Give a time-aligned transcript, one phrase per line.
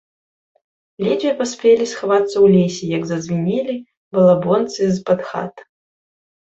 [1.07, 3.75] Ледзьве паспелі схавацца ў лесе, як зазвінелі
[4.19, 5.55] балабонцы з-пад хат.